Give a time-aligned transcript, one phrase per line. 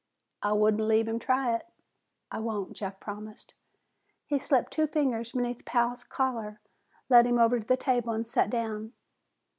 [0.41, 1.67] "I wouldn't leave him try it."
[2.31, 3.53] "I won't," Jeff promised.
[4.25, 6.59] He slipped two fingers beneath Pal's collar,
[7.07, 8.93] led him over to the table and sat down.